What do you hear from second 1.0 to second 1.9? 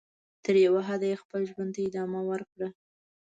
یې خپل ژوند ته